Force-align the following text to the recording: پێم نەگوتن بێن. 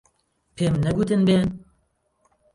پێم 0.55 0.73
نەگوتن 0.83 1.21
بێن. 1.27 1.49